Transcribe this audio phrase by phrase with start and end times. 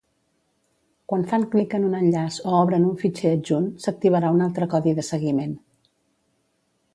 [1.11, 4.95] Quan fan clic en un enllaç o obren un fitxer adjunt, s'activarà un altre codi
[5.01, 5.55] de seguiment.